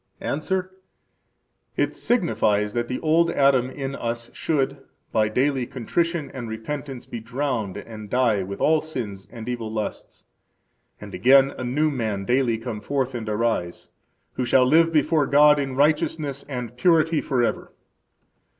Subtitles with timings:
[0.19, 0.71] –Answer:
[1.77, 7.19] It signifies that the old Adam in us should, by daily contrition and repentance, be
[7.19, 10.23] drowned and die with all sins and evil lusts,
[10.99, 13.89] and, again, a new man daily come forth and arise;
[14.33, 17.71] who shall live before God in righteousness and purity forever.